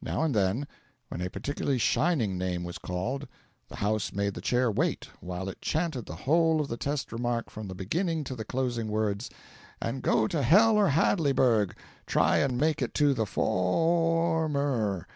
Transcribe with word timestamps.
Now 0.00 0.24
and 0.24 0.34
then, 0.34 0.66
when 1.08 1.20
a 1.20 1.30
particularly 1.30 1.78
shining 1.78 2.36
name 2.36 2.64
was 2.64 2.78
called, 2.78 3.28
the 3.68 3.76
house 3.76 4.12
made 4.12 4.34
the 4.34 4.40
Chair 4.40 4.72
wait 4.72 5.08
while 5.20 5.48
it 5.48 5.60
chanted 5.62 6.06
the 6.06 6.16
whole 6.16 6.60
of 6.60 6.66
the 6.66 6.76
test 6.76 7.12
remark 7.12 7.48
from 7.48 7.68
the 7.68 7.74
beginning 7.76 8.24
to 8.24 8.34
the 8.34 8.44
closing 8.44 8.88
words, 8.88 9.30
"And 9.80 10.02
go 10.02 10.26
to 10.26 10.42
hell 10.42 10.76
or 10.76 10.88
Hadleyburg 10.88 11.76
try 12.06 12.38
and 12.38 12.58
make 12.58 12.82
it 12.82 12.92
the 12.92 13.24
for 13.24 14.42
or 14.42 14.44
m 14.46 14.56
e 14.56 14.58
r!" 14.58 15.06